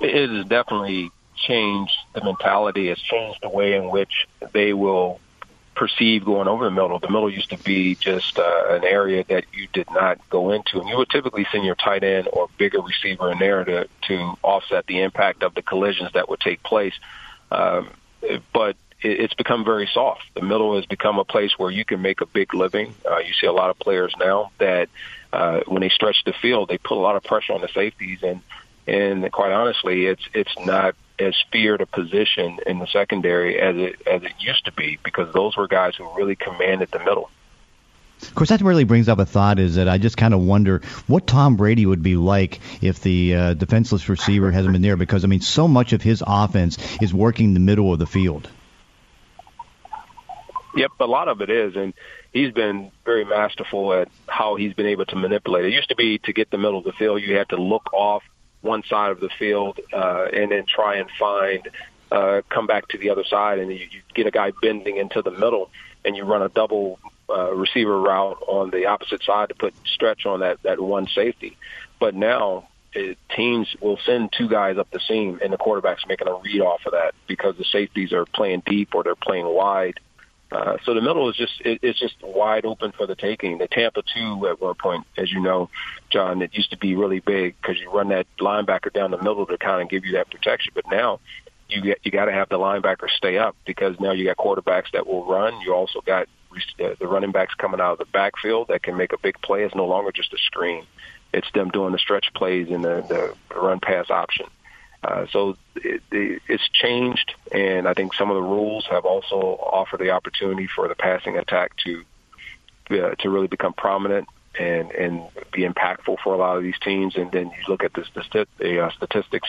It 0.00 0.30
has 0.30 0.46
definitely 0.46 1.10
changed 1.34 1.96
the 2.14 2.22
mentality. 2.22 2.88
It's 2.88 3.00
changed 3.00 3.40
the 3.42 3.48
way 3.48 3.74
in 3.74 3.90
which 3.90 4.26
they 4.52 4.72
will 4.72 5.20
perceived 5.74 6.24
going 6.24 6.48
over 6.48 6.64
the 6.64 6.70
middle. 6.70 6.98
The 6.98 7.08
middle 7.08 7.30
used 7.30 7.50
to 7.50 7.58
be 7.58 7.94
just 7.94 8.38
uh, 8.38 8.66
an 8.70 8.84
area 8.84 9.24
that 9.28 9.44
you 9.52 9.68
did 9.72 9.90
not 9.90 10.18
go 10.30 10.50
into, 10.52 10.80
and 10.80 10.88
you 10.88 10.96
would 10.96 11.10
typically 11.10 11.46
send 11.50 11.64
your 11.64 11.74
tight 11.74 12.04
end 12.04 12.28
or 12.32 12.48
bigger 12.58 12.80
receiver 12.80 13.30
in 13.32 13.38
there 13.38 13.64
to 13.64 13.88
to 14.08 14.38
offset 14.42 14.86
the 14.86 15.00
impact 15.00 15.42
of 15.42 15.54
the 15.54 15.62
collisions 15.62 16.12
that 16.14 16.28
would 16.28 16.40
take 16.40 16.62
place. 16.62 16.94
Um, 17.50 17.90
but 18.52 18.76
it, 19.02 19.20
it's 19.20 19.34
become 19.34 19.64
very 19.64 19.88
soft. 19.92 20.22
The 20.34 20.42
middle 20.42 20.76
has 20.76 20.86
become 20.86 21.18
a 21.18 21.24
place 21.24 21.52
where 21.58 21.70
you 21.70 21.84
can 21.84 22.02
make 22.02 22.20
a 22.20 22.26
big 22.26 22.54
living. 22.54 22.94
Uh, 23.08 23.18
you 23.18 23.32
see 23.34 23.46
a 23.46 23.52
lot 23.52 23.70
of 23.70 23.78
players 23.78 24.14
now 24.18 24.50
that 24.58 24.88
uh, 25.32 25.60
when 25.66 25.80
they 25.82 25.88
stretch 25.88 26.24
the 26.24 26.32
field, 26.32 26.68
they 26.68 26.78
put 26.78 26.96
a 26.96 27.00
lot 27.00 27.16
of 27.16 27.24
pressure 27.24 27.52
on 27.52 27.60
the 27.60 27.68
safeties, 27.68 28.22
and 28.22 28.40
and 28.86 29.30
quite 29.32 29.52
honestly, 29.52 30.06
it's 30.06 30.22
it's 30.32 30.54
not 30.64 30.94
as 31.18 31.34
feared 31.52 31.80
a 31.80 31.86
position 31.86 32.58
in 32.66 32.78
the 32.78 32.86
secondary 32.86 33.60
as 33.60 33.76
it 33.76 34.06
as 34.06 34.22
it 34.22 34.32
used 34.38 34.64
to 34.64 34.72
be 34.72 34.98
because 35.04 35.32
those 35.32 35.56
were 35.56 35.68
guys 35.68 35.94
who 35.96 36.08
really 36.16 36.36
commanded 36.36 36.90
the 36.90 36.98
middle. 36.98 37.30
Of 38.22 38.34
course, 38.34 38.48
that 38.48 38.62
really 38.62 38.84
brings 38.84 39.08
up 39.08 39.18
a 39.18 39.26
thought. 39.26 39.58
Is 39.58 39.74
that 39.74 39.88
I 39.88 39.98
just 39.98 40.16
kind 40.16 40.34
of 40.34 40.40
wonder 40.40 40.82
what 41.06 41.26
Tom 41.26 41.56
Brady 41.56 41.84
would 41.84 42.02
be 42.02 42.16
like 42.16 42.60
if 42.80 43.00
the 43.00 43.34
uh, 43.34 43.54
defenseless 43.54 44.08
receiver 44.08 44.50
hasn't 44.50 44.72
been 44.72 44.82
there, 44.82 44.96
because 44.96 45.24
I 45.24 45.26
mean, 45.26 45.40
so 45.40 45.68
much 45.68 45.92
of 45.92 46.02
his 46.02 46.22
offense 46.26 46.78
is 47.00 47.12
working 47.12 47.54
the 47.54 47.60
middle 47.60 47.92
of 47.92 47.98
the 47.98 48.06
field. 48.06 48.48
Yep, 50.76 50.90
a 51.00 51.06
lot 51.06 51.28
of 51.28 51.40
it 51.40 51.50
is, 51.50 51.76
and 51.76 51.94
he's 52.32 52.52
been 52.52 52.90
very 53.04 53.24
masterful 53.24 53.92
at 53.92 54.08
how 54.26 54.56
he's 54.56 54.74
been 54.74 54.86
able 54.86 55.04
to 55.06 55.16
manipulate. 55.16 55.66
It 55.66 55.72
used 55.72 55.90
to 55.90 55.96
be 55.96 56.18
to 56.18 56.32
get 56.32 56.50
the 56.50 56.58
middle 56.58 56.78
of 56.78 56.84
the 56.84 56.92
field, 56.92 57.22
you 57.22 57.36
had 57.36 57.50
to 57.50 57.56
look 57.56 57.92
off 57.92 58.24
one 58.64 58.82
side 58.84 59.10
of 59.12 59.20
the 59.20 59.28
field 59.38 59.78
uh, 59.92 60.26
and 60.32 60.50
then 60.50 60.64
try 60.66 60.96
and 60.96 61.08
find 61.18 61.68
uh, 62.10 62.42
come 62.48 62.66
back 62.66 62.88
to 62.88 62.98
the 62.98 63.10
other 63.10 63.24
side, 63.24 63.58
and 63.58 63.70
you, 63.70 63.86
you 63.90 64.00
get 64.14 64.26
a 64.26 64.30
guy 64.30 64.52
bending 64.62 64.96
into 64.96 65.20
the 65.22 65.30
middle, 65.30 65.70
and 66.04 66.16
you 66.16 66.24
run 66.24 66.42
a 66.42 66.48
double 66.48 66.98
uh, 67.28 67.52
receiver 67.52 67.98
route 68.00 68.38
on 68.46 68.70
the 68.70 68.86
opposite 68.86 69.22
side 69.22 69.48
to 69.48 69.54
put 69.54 69.74
stretch 69.86 70.26
on 70.26 70.40
that 70.40 70.62
that 70.62 70.80
one 70.80 71.08
safety. 71.08 71.56
But 71.98 72.14
now 72.14 72.68
it, 72.92 73.18
teams 73.34 73.74
will 73.80 73.98
send 74.04 74.32
two 74.32 74.48
guys 74.48 74.78
up 74.78 74.90
the 74.90 75.00
seam, 75.00 75.40
and 75.42 75.52
the 75.52 75.56
quarterback's 75.56 76.06
making 76.06 76.28
a 76.28 76.34
read 76.34 76.60
off 76.60 76.86
of 76.86 76.92
that 76.92 77.14
because 77.26 77.56
the 77.56 77.64
safeties 77.64 78.12
are 78.12 78.26
playing 78.26 78.62
deep 78.66 78.94
or 78.94 79.02
they're 79.02 79.16
playing 79.16 79.46
wide. 79.46 79.98
Uh, 80.54 80.76
so 80.84 80.94
the 80.94 81.00
middle 81.00 81.28
is 81.28 81.34
just 81.34 81.60
it, 81.62 81.80
it's 81.82 81.98
just 81.98 82.14
wide 82.22 82.64
open 82.64 82.92
for 82.92 83.08
the 83.08 83.16
taking. 83.16 83.58
The 83.58 83.66
Tampa 83.66 84.02
two 84.02 84.46
at 84.48 84.60
one 84.60 84.76
point, 84.76 85.04
as 85.18 85.32
you 85.32 85.40
know, 85.40 85.68
John, 86.10 86.42
it 86.42 86.54
used 86.54 86.70
to 86.70 86.78
be 86.78 86.94
really 86.94 87.18
big 87.18 87.56
because 87.60 87.80
you 87.80 87.90
run 87.90 88.08
that 88.10 88.28
linebacker 88.38 88.92
down 88.92 89.10
the 89.10 89.18
middle 89.18 89.46
to 89.46 89.58
kind 89.58 89.82
of 89.82 89.88
give 89.88 90.04
you 90.04 90.12
that 90.12 90.30
protection. 90.30 90.70
But 90.72 90.84
now 90.88 91.18
you 91.68 91.80
get 91.82 91.98
you 92.04 92.12
got 92.12 92.26
to 92.26 92.32
have 92.32 92.48
the 92.50 92.58
linebacker 92.58 93.10
stay 93.10 93.36
up 93.36 93.56
because 93.66 93.98
now 93.98 94.12
you 94.12 94.24
got 94.26 94.36
quarterbacks 94.36 94.92
that 94.92 95.08
will 95.08 95.26
run. 95.26 95.60
You 95.62 95.74
also 95.74 96.00
got 96.00 96.28
the 96.78 96.96
running 97.00 97.32
backs 97.32 97.54
coming 97.54 97.80
out 97.80 97.94
of 97.94 97.98
the 97.98 98.04
backfield 98.04 98.68
that 98.68 98.84
can 98.84 98.96
make 98.96 99.12
a 99.12 99.18
big 99.18 99.40
play. 99.42 99.64
It's 99.64 99.74
no 99.74 99.86
longer 99.86 100.12
just 100.12 100.32
a 100.32 100.38
screen; 100.38 100.86
it's 101.32 101.50
them 101.52 101.70
doing 101.70 101.90
the 101.90 101.98
stretch 101.98 102.32
plays 102.32 102.68
and 102.70 102.84
the, 102.84 103.34
the 103.50 103.58
run 103.58 103.80
pass 103.80 104.08
option. 104.08 104.46
Uh, 105.04 105.26
so 105.30 105.56
it, 105.76 106.02
it, 106.10 106.42
it's 106.48 106.68
changed, 106.72 107.34
and 107.52 107.86
I 107.86 107.92
think 107.92 108.14
some 108.14 108.30
of 108.30 108.36
the 108.36 108.42
rules 108.42 108.86
have 108.90 109.04
also 109.04 109.36
offered 109.36 110.00
the 110.00 110.10
opportunity 110.10 110.66
for 110.66 110.88
the 110.88 110.94
passing 110.94 111.36
attack 111.36 111.72
to 111.84 112.04
uh, 112.90 113.14
to 113.16 113.28
really 113.28 113.48
become 113.48 113.74
prominent 113.74 114.28
and 114.58 114.90
and 114.92 115.22
be 115.52 115.62
impactful 115.62 116.16
for 116.24 116.32
a 116.32 116.38
lot 116.38 116.56
of 116.56 116.62
these 116.62 116.78
teams. 116.82 117.16
And 117.16 117.30
then 117.32 117.46
you 117.48 117.64
look 117.68 117.84
at 117.84 117.92
the, 117.92 118.04
the, 118.14 118.46
the 118.58 118.84
uh, 118.86 118.90
statistics 118.92 119.48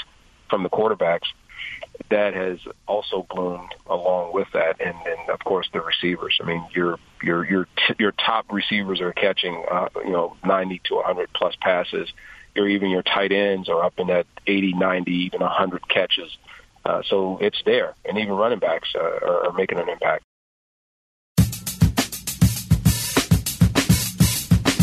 from 0.49 0.63
the 0.63 0.69
quarterbacks 0.69 1.27
that 2.09 2.33
has 2.33 2.59
also 2.85 3.25
bloomed 3.29 3.73
along 3.87 4.33
with 4.33 4.49
that, 4.53 4.81
and 4.81 4.95
then 5.05 5.17
of 5.29 5.39
course 5.39 5.69
the 5.71 5.79
receivers. 5.79 6.37
I 6.41 6.45
mean, 6.45 6.65
your 6.73 6.99
your 7.23 7.45
your 7.45 7.67
t- 7.77 7.95
your 7.97 8.11
top 8.11 8.51
receivers 8.51 8.99
are 8.99 9.13
catching 9.13 9.63
uh, 9.71 9.87
you 10.03 10.11
know 10.11 10.35
90 10.43 10.81
to 10.85 10.95
100 10.95 11.31
plus 11.33 11.55
passes 11.61 12.11
or 12.57 12.67
even 12.67 12.89
your 12.89 13.03
tight 13.03 13.31
ends 13.31 13.69
are 13.69 13.83
up 13.83 13.93
in 13.97 14.07
that 14.07 14.25
80, 14.47 14.73
90, 14.73 15.11
even 15.11 15.41
100 15.41 15.87
catches. 15.89 16.37
Uh, 16.85 17.01
so 17.09 17.37
it's 17.41 17.61
there, 17.65 17.95
and 18.05 18.17
even 18.17 18.33
running 18.33 18.59
backs 18.59 18.89
uh, 18.95 18.99
are, 18.99 19.47
are 19.47 19.53
making 19.53 19.79
an 19.79 19.89
impact. 19.89 20.23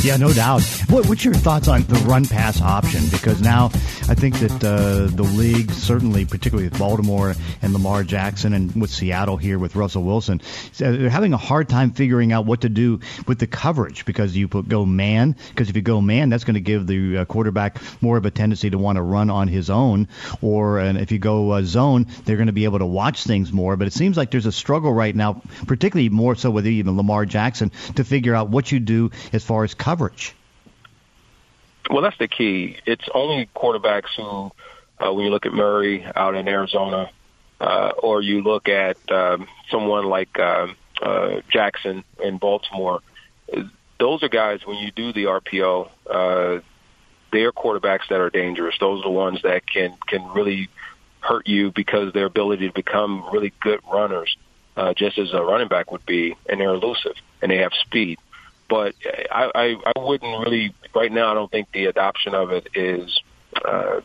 Yeah, 0.03 0.17
no 0.17 0.33
doubt. 0.33 0.63
What, 0.91 1.09
what's 1.09 1.25
your 1.25 1.35
thoughts 1.35 1.69
on 1.69 1.83
the 1.83 1.95
run 2.09 2.25
pass 2.25 2.61
option? 2.61 3.03
Because 3.13 3.41
now 3.41 3.71
I 4.09 4.15
think 4.15 4.39
that 4.41 4.65
uh, 4.65 5.15
the 5.15 5.23
league, 5.23 5.71
certainly, 5.71 6.25
particularly 6.25 6.69
with 6.69 6.79
Baltimore 6.79 7.35
and 7.63 7.73
Lamar 7.73 8.03
Jackson, 8.03 8.53
and 8.53 8.75
with 8.75 8.91
Seattle 8.91 9.37
here 9.37 9.59
with 9.59 9.77
Russell 9.77 10.03
Wilson, 10.03 10.41
they're 10.77 11.09
having 11.09 11.33
a 11.33 11.39
hard 11.39 11.69
time 11.69 11.93
figuring 11.93 12.33
out 12.33 12.45
what 12.45 12.63
to 12.63 12.69
do 12.69 13.01
with 13.27 13.39
the 13.39 13.47
coverage 13.47 14.05
because 14.05 14.37
you 14.37 14.49
put 14.49 14.69
go 14.69 14.85
man. 14.85 15.37
Because 15.51 15.71
if 15.71 15.77
you 15.77 15.83
go 15.83 16.01
man, 16.01 16.31
that's 16.31 16.45
going 16.45 16.55
to 16.55 16.61
give 16.61 16.87
the 16.87 17.19
uh, 17.19 17.25
quarterback 17.27 17.79
more 18.03 18.17
of 18.17 18.27
a 18.27 18.31
tendency 18.31 18.71
to 18.71 18.79
want 18.79 18.97
to 18.97 19.03
run 19.03 19.31
on 19.31 19.49
his 19.49 19.71
own. 19.71 20.09
Or 20.43 20.79
and 20.79 20.99
if 20.99 21.13
you 21.13 21.19
go 21.19 21.53
uh, 21.53 21.63
zone, 21.63 22.07
they're 22.25 22.37
going 22.37 22.47
to 22.49 22.53
be 22.53 22.65
able 22.65 22.81
to 22.81 22.87
watch 22.87 23.25
things 23.25 23.53
more. 23.53 23.77
But 23.77 23.87
it 23.87 23.93
seems 23.93 24.17
like 24.17 24.31
there's 24.31 24.47
a 24.47 24.53
struggle 24.53 24.93
right 24.93 25.15
now, 25.15 25.43
particularly 25.67 26.09
more 26.09 26.35
so 26.35 26.51
with 26.51 26.67
even 26.67 26.97
Lamar 26.97 27.25
Jackson, 27.25 27.71
to 27.95 28.05
figure 28.05 28.35
out 28.35 28.49
what 28.51 28.73
you 28.73 28.81
do 28.81 29.11
as 29.33 29.45
far 29.45 29.65
as 29.65 29.75
coverage. 29.75 30.35
Well, 31.91 32.03
that's 32.03 32.19
the 32.19 32.29
key. 32.29 32.77
It's 32.87 33.05
only 33.15 33.49
quarterbacks 33.55 34.15
who, 34.17 34.53
uh, 35.05 35.13
when 35.13 35.25
you 35.25 35.31
look 35.31 35.47
at 35.47 35.53
Murray 35.53 36.05
out 36.05 36.35
in 36.35 36.49
Arizona, 36.49 37.11
uh, 37.61 37.93
or 38.03 38.23
you 38.23 38.43
look 38.43 38.69
at 38.69 38.97
um, 39.11 39.47
someone 39.71 40.07
like 40.07 40.39
um, 40.39 40.77
uh, 41.01 41.41
Jackson 41.51 42.05
in 42.23 42.39
Baltimore, 42.39 43.01
those 43.99 44.23
are 44.23 44.29
guys 44.29 44.61
when 44.65 44.79
you 44.79 44.91
do 44.91 45.13
the 45.13 45.25
RPO, 45.25 45.89
uh, 46.11 46.61
they 47.33 47.43
are 47.43 47.53
quarterbacks 47.53 48.09
that 48.11 48.21
are 48.21 48.31
dangerous. 48.31 48.75
Those 48.81 49.01
are 49.01 49.05
the 49.05 49.11
ones 49.11 49.41
that 49.43 49.67
can 49.67 49.97
can 50.07 50.27
really 50.33 50.69
hurt 51.21 51.47
you 51.47 51.71
because 51.71 52.13
their 52.13 52.27
ability 52.27 52.69
to 52.69 52.75
become 52.75 53.25
really 53.33 53.53
good 53.61 53.81
runners, 53.91 54.37
uh, 54.77 54.93
just 54.93 55.19
as 55.19 55.33
a 55.33 55.41
running 55.41 55.69
back 55.69 55.93
would 55.93 56.05
be, 56.05 56.37
and 56.49 56.61
they're 56.61 56.75
elusive 56.75 57.15
and 57.41 57.51
they 57.51 57.59
have 57.59 57.73
speed 57.81 58.19
but 58.73 58.95
I, 59.31 59.51
I, 59.55 59.77
I 59.85 59.93
wouldn't 59.99 60.47
really 60.47 60.75
right 60.95 61.13
now. 61.13 61.31
I 61.31 61.35
don't 61.35 61.51
think 61.51 61.71
the 61.73 61.85
adoption 61.85 62.35
of 62.35 62.53
it 62.53 62.69
is 62.75 63.21
uh, 63.63 64.01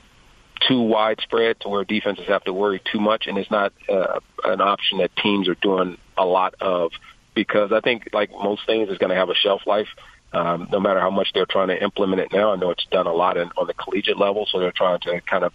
too 0.67 0.81
widespread 0.81 1.61
to 1.61 1.69
where 1.69 1.85
defenses 1.85 2.27
have 2.27 2.43
to 2.43 2.51
worry 2.51 2.81
too 2.91 2.99
much, 2.99 3.27
and 3.27 3.37
it's 3.37 3.49
not 3.49 3.71
uh, 3.87 4.19
an 4.43 4.59
option 4.59 4.97
that 4.97 5.15
teams 5.15 5.47
are 5.47 5.55
doing 5.55 5.97
a 6.17 6.25
lot 6.25 6.53
of 6.59 6.91
because 7.33 7.71
I 7.71 7.79
think 7.79 8.09
like 8.11 8.29
most 8.31 8.65
things 8.65 8.89
is 8.89 8.97
going 8.97 9.11
to 9.11 9.15
have 9.15 9.29
a 9.29 9.35
shelf 9.35 9.61
life. 9.65 9.87
Um, 10.33 10.67
no 10.69 10.81
matter 10.81 10.99
how 10.99 11.11
much 11.11 11.29
they're 11.33 11.45
trying 11.45 11.69
to 11.69 11.81
implement 11.81 12.19
it 12.19 12.33
now, 12.33 12.51
I 12.51 12.57
know 12.57 12.71
it's 12.71 12.85
done 12.91 13.07
a 13.07 13.13
lot 13.13 13.37
in, 13.37 13.49
on 13.55 13.67
the 13.67 13.73
collegiate 13.73 14.19
level, 14.19 14.49
so 14.51 14.59
they're 14.59 14.73
trying 14.73 14.99
to 14.99 15.21
kind 15.21 15.45
of 15.45 15.53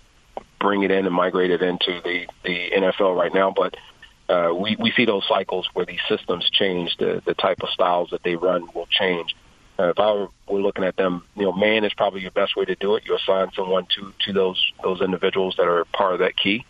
bring 0.58 0.84
it 0.84 0.90
in 0.90 1.04
and 1.04 1.14
migrate 1.14 1.50
it 1.50 1.60
into 1.60 2.00
the 2.02 2.26
the 2.44 2.70
NFL 2.74 3.14
right 3.14 3.34
now. 3.34 3.52
But 3.54 3.76
uh, 4.28 4.52
we, 4.54 4.76
we 4.78 4.92
see 4.92 5.04
those 5.04 5.26
cycles 5.28 5.68
where 5.74 5.84
these 5.84 6.00
systems 6.08 6.48
change, 6.50 6.96
the, 6.98 7.22
the 7.24 7.34
type 7.34 7.58
of 7.62 7.68
styles 7.70 8.10
that 8.10 8.22
they 8.22 8.36
run 8.36 8.68
will 8.74 8.86
change. 8.90 9.34
Uh, 9.78 9.88
if 9.88 9.98
I 9.98 10.12
were, 10.12 10.28
were 10.48 10.60
looking 10.60 10.84
at 10.84 10.96
them, 10.96 11.24
you 11.34 11.44
know, 11.44 11.52
man 11.52 11.84
is 11.84 11.92
probably 11.94 12.20
your 12.20 12.30
best 12.30 12.56
way 12.56 12.64
to 12.64 12.74
do 12.74 12.94
it. 12.96 13.04
You 13.06 13.16
assign 13.16 13.50
someone 13.54 13.86
to 13.96 14.12
to 14.26 14.32
those 14.32 14.62
those 14.82 15.00
individuals 15.00 15.54
that 15.56 15.66
are 15.66 15.84
part 15.86 16.12
of 16.12 16.18
that 16.20 16.36
key. 16.36 16.64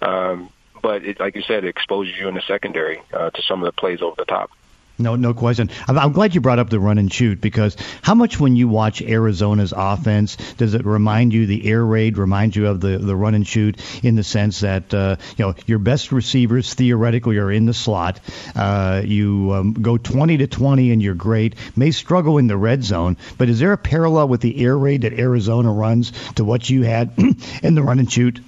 Um, 0.00 0.50
but 0.82 1.04
it, 1.04 1.20
like 1.20 1.36
you 1.36 1.42
said, 1.42 1.64
it 1.64 1.68
exposes 1.68 2.14
you 2.18 2.28
in 2.28 2.34
the 2.34 2.42
secondary 2.48 3.02
uh, 3.12 3.30
to 3.30 3.42
some 3.42 3.62
of 3.62 3.66
the 3.66 3.72
plays 3.72 4.00
over 4.00 4.14
the 4.16 4.24
top. 4.24 4.50
No, 4.98 5.14
no 5.14 5.32
question. 5.32 5.70
I'm, 5.86 5.96
I'm 5.96 6.12
glad 6.12 6.34
you 6.34 6.40
brought 6.40 6.58
up 6.58 6.70
the 6.70 6.80
run 6.80 6.98
and 6.98 7.12
shoot 7.12 7.40
because 7.40 7.76
how 8.02 8.14
much 8.14 8.40
when 8.40 8.56
you 8.56 8.66
watch 8.66 9.00
Arizona's 9.00 9.72
offense 9.76 10.36
does 10.56 10.74
it 10.74 10.84
remind 10.84 11.32
you 11.32 11.46
the 11.46 11.66
air 11.70 11.84
raid 11.84 12.18
remind 12.18 12.56
you 12.56 12.66
of 12.66 12.80
the 12.80 12.98
the 12.98 13.14
run 13.14 13.34
and 13.34 13.46
shoot 13.46 13.80
in 14.02 14.16
the 14.16 14.24
sense 14.24 14.60
that 14.60 14.92
uh, 14.92 15.16
you 15.36 15.44
know 15.44 15.54
your 15.66 15.78
best 15.78 16.10
receivers 16.10 16.74
theoretically 16.74 17.38
are 17.38 17.50
in 17.50 17.66
the 17.66 17.74
slot. 17.74 18.18
Uh, 18.56 19.02
you 19.04 19.52
um, 19.52 19.72
go 19.72 19.96
20 19.96 20.38
to 20.38 20.46
20 20.48 20.90
and 20.90 21.00
you're 21.00 21.14
great. 21.14 21.54
May 21.76 21.92
struggle 21.92 22.38
in 22.38 22.48
the 22.48 22.56
red 22.56 22.82
zone, 22.82 23.16
but 23.36 23.48
is 23.48 23.60
there 23.60 23.72
a 23.72 23.78
parallel 23.78 24.28
with 24.28 24.40
the 24.40 24.64
air 24.64 24.76
raid 24.76 25.02
that 25.02 25.12
Arizona 25.12 25.72
runs 25.72 26.12
to 26.34 26.44
what 26.44 26.68
you 26.68 26.82
had 26.82 27.12
in 27.62 27.74
the 27.76 27.82
run 27.82 28.00
and 28.00 28.10
shoot? 28.10 28.40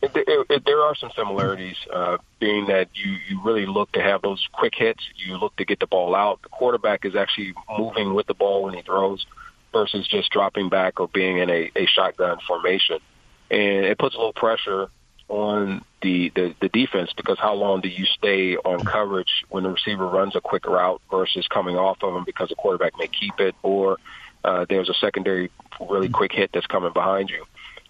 It, 0.00 0.12
it, 0.48 0.64
there 0.64 0.82
are 0.82 0.94
some 0.94 1.10
similarities, 1.16 1.76
uh, 1.92 2.18
being 2.38 2.66
that 2.66 2.88
you, 2.94 3.16
you 3.28 3.42
really 3.42 3.66
look 3.66 3.90
to 3.92 4.02
have 4.02 4.22
those 4.22 4.46
quick 4.52 4.74
hits. 4.76 5.02
You 5.16 5.36
look 5.36 5.56
to 5.56 5.64
get 5.64 5.80
the 5.80 5.88
ball 5.88 6.14
out. 6.14 6.40
The 6.42 6.48
quarterback 6.48 7.04
is 7.04 7.16
actually 7.16 7.54
moving 7.76 8.14
with 8.14 8.26
the 8.26 8.34
ball 8.34 8.62
when 8.62 8.74
he 8.74 8.82
throws 8.82 9.26
versus 9.72 10.06
just 10.06 10.30
dropping 10.30 10.68
back 10.68 11.00
or 11.00 11.08
being 11.08 11.38
in 11.38 11.50
a, 11.50 11.70
a 11.74 11.86
shotgun 11.86 12.38
formation. 12.46 12.98
And 13.50 13.86
it 13.86 13.98
puts 13.98 14.14
a 14.14 14.18
little 14.18 14.32
pressure 14.32 14.88
on 15.28 15.84
the, 16.00 16.30
the, 16.34 16.54
the 16.60 16.68
defense 16.68 17.12
because 17.16 17.38
how 17.38 17.54
long 17.54 17.80
do 17.80 17.88
you 17.88 18.06
stay 18.06 18.56
on 18.56 18.84
coverage 18.84 19.44
when 19.48 19.64
the 19.64 19.70
receiver 19.70 20.06
runs 20.06 20.36
a 20.36 20.40
quick 20.40 20.66
route 20.66 21.02
versus 21.10 21.46
coming 21.48 21.76
off 21.76 21.98
of 22.02 22.14
him 22.14 22.24
because 22.24 22.48
the 22.48 22.54
quarterback 22.54 22.92
may 22.98 23.08
keep 23.08 23.38
it 23.40 23.54
or 23.62 23.98
uh, 24.44 24.64
there's 24.68 24.88
a 24.88 24.94
secondary 24.94 25.50
really 25.80 26.08
quick 26.08 26.32
hit 26.32 26.50
that's 26.52 26.66
coming 26.66 26.92
behind 26.92 27.30
you. 27.30 27.44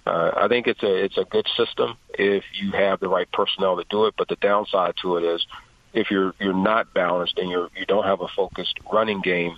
Uh, 0.08 0.32
I 0.36 0.48
think 0.48 0.66
it's 0.66 0.82
a 0.82 1.04
it's 1.04 1.18
a 1.18 1.24
good 1.24 1.46
system 1.56 1.96
if 2.14 2.44
you 2.54 2.72
have 2.72 3.00
the 3.00 3.08
right 3.08 3.30
personnel 3.30 3.76
to 3.76 3.84
do 3.90 4.06
it. 4.06 4.14
But 4.16 4.28
the 4.28 4.36
downside 4.36 4.94
to 5.02 5.16
it 5.18 5.24
is 5.24 5.46
if 5.92 6.10
you're 6.10 6.34
you're 6.40 6.54
not 6.54 6.94
balanced 6.94 7.38
and 7.38 7.50
you're 7.50 7.68
you 7.76 7.86
don't 7.86 8.04
have 8.04 8.20
a 8.20 8.28
focused 8.28 8.78
running 8.92 9.20
game, 9.20 9.56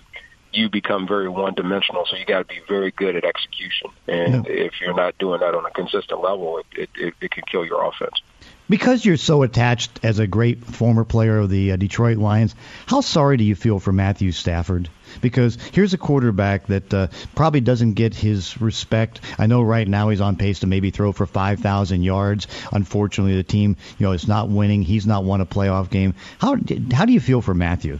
you 0.51 0.69
become 0.69 1.07
very 1.07 1.29
one 1.29 1.53
dimensional. 1.53 2.05
So 2.09 2.17
you 2.17 2.25
got 2.25 2.39
to 2.39 2.45
be 2.45 2.61
very 2.67 2.91
good 2.91 3.15
at 3.15 3.23
execution. 3.23 3.91
And 4.07 4.45
yeah. 4.45 4.51
if 4.51 4.73
you're 4.81 4.95
not 4.95 5.17
doing 5.17 5.39
that 5.39 5.55
on 5.55 5.65
a 5.65 5.71
consistent 5.71 6.21
level, 6.21 6.57
it, 6.59 6.65
it, 6.75 6.89
it, 6.95 7.13
it 7.21 7.31
can 7.31 7.43
kill 7.49 7.65
your 7.65 7.85
offense. 7.85 8.21
Because 8.71 9.03
you're 9.03 9.17
so 9.17 9.43
attached 9.43 9.99
as 10.01 10.19
a 10.19 10.27
great 10.27 10.63
former 10.63 11.03
player 11.03 11.39
of 11.39 11.49
the 11.49 11.73
uh, 11.73 11.75
Detroit 11.75 12.17
Lions, 12.17 12.55
how 12.85 13.01
sorry 13.01 13.35
do 13.35 13.43
you 13.43 13.53
feel 13.53 13.81
for 13.81 13.91
Matthew 13.91 14.31
Stafford? 14.31 14.87
Because 15.19 15.57
here's 15.73 15.93
a 15.93 15.97
quarterback 15.97 16.67
that 16.67 16.93
uh, 16.93 17.07
probably 17.35 17.59
doesn't 17.59 17.95
get 17.95 18.15
his 18.15 18.61
respect. 18.61 19.19
I 19.37 19.47
know 19.47 19.61
right 19.61 19.85
now 19.85 20.07
he's 20.07 20.21
on 20.21 20.37
pace 20.37 20.59
to 20.59 20.67
maybe 20.67 20.89
throw 20.89 21.11
for 21.11 21.25
5,000 21.25 22.01
yards. 22.01 22.47
Unfortunately, 22.71 23.35
the 23.35 23.43
team, 23.43 23.75
you 23.99 24.05
know, 24.05 24.13
is 24.13 24.25
not 24.25 24.47
winning. 24.47 24.83
He's 24.83 25.05
not 25.05 25.25
won 25.25 25.41
a 25.41 25.45
playoff 25.45 25.89
game. 25.89 26.15
How 26.39 26.55
how 26.93 27.03
do 27.03 27.11
you 27.11 27.19
feel 27.19 27.41
for 27.41 27.53
Matthew? 27.53 27.99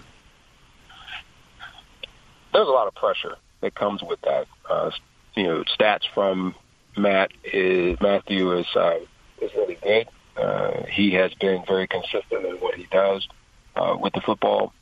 There's 2.53 2.67
a 2.69 2.71
lot 2.71 2.87
of 2.87 2.95
pressure 2.95 3.35
that 3.59 3.75
comes 3.75 4.01
with 4.01 4.21
that. 4.21 4.47
Uh, 4.69 4.91
you 5.35 5.43
know, 5.43 5.65
stats 5.65 6.03
from 6.13 6.55
Matt 6.95 7.31
is 7.43 7.99
Matthew 7.99 8.57
is 8.57 8.67
uh, 8.73 8.99
is 9.41 9.53
really 9.53 9.75
good. 9.75 10.07
Uh, 10.37 10.83
he 10.85 11.11
has 11.11 11.33
been 11.35 11.63
very 11.67 11.87
consistent 11.87 12.45
in 12.45 12.55
what 12.55 12.75
he 12.75 12.87
does 12.91 13.27
uh, 13.75 13.95
with 13.99 14.13
the 14.13 14.21
football. 14.21 14.73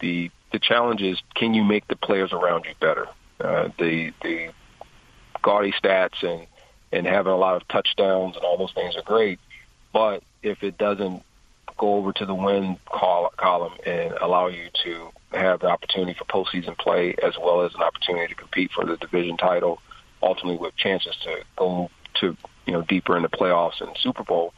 The 0.00 0.30
the 0.52 0.58
challenge 0.58 1.00
is, 1.00 1.20
can 1.34 1.54
you 1.54 1.64
make 1.64 1.86
the 1.86 1.96
players 1.96 2.32
around 2.32 2.64
you 2.64 2.74
better? 2.80 3.06
Uh, 3.40 3.68
the 3.78 4.12
the 4.22 4.52
gaudy 5.42 5.72
stats 5.72 6.22
and 6.22 6.46
and 6.92 7.06
having 7.06 7.32
a 7.32 7.36
lot 7.36 7.56
of 7.56 7.66
touchdowns 7.68 8.36
and 8.36 8.44
all 8.44 8.58
those 8.58 8.72
things 8.72 8.96
are 8.96 9.02
great, 9.02 9.38
but 9.92 10.22
if 10.42 10.62
it 10.62 10.76
doesn't 10.76 11.22
go 11.78 11.94
over 11.94 12.12
to 12.12 12.26
the 12.26 12.34
win 12.34 12.76
col- 12.86 13.32
column 13.36 13.72
and 13.86 14.12
allow 14.20 14.48
you 14.48 14.68
to 14.84 15.08
have 15.32 15.60
the 15.60 15.66
opportunity 15.66 16.14
for 16.18 16.24
postseason 16.24 16.76
play 16.76 17.14
as 17.22 17.34
well 17.40 17.62
as 17.62 17.74
an 17.74 17.80
opportunity 17.80 18.26
to 18.28 18.34
compete 18.34 18.70
for 18.72 18.84
the 18.84 18.96
division 18.96 19.36
title, 19.36 19.80
ultimately 20.22 20.58
with 20.58 20.76
chances 20.76 21.16
to 21.22 21.42
go 21.56 21.90
to 22.14 22.36
you 22.66 22.72
know 22.72 22.82
deeper 22.82 23.16
in 23.16 23.22
the 23.22 23.28
playoffs 23.28 23.80
and 23.80 23.96
Super 23.98 24.24
Bowl, 24.24 24.52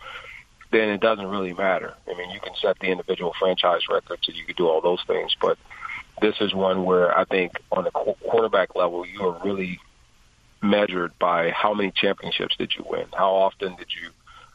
then 0.72 0.88
it 0.88 1.00
doesn't 1.00 1.26
really 1.26 1.52
matter. 1.52 1.94
I 2.10 2.16
mean, 2.16 2.30
you 2.30 2.40
can 2.40 2.54
set 2.60 2.78
the 2.80 2.88
individual 2.88 3.34
franchise 3.38 3.82
records 3.90 4.26
and 4.26 4.36
you 4.36 4.44
can 4.44 4.56
do 4.56 4.68
all 4.68 4.80
those 4.80 5.02
things, 5.06 5.36
but 5.40 5.58
this 6.20 6.36
is 6.40 6.54
one 6.54 6.84
where 6.84 7.16
I 7.16 7.24
think 7.24 7.52
on 7.70 7.84
the 7.84 7.90
quarterback 7.90 8.74
level, 8.74 9.06
you 9.06 9.22
are 9.22 9.40
really 9.44 9.78
measured 10.62 11.12
by 11.18 11.50
how 11.50 11.74
many 11.74 11.90
championships 11.90 12.56
did 12.56 12.72
you 12.76 12.84
win? 12.88 13.06
How 13.12 13.34
often 13.34 13.76
did 13.76 13.88
you 13.90 14.10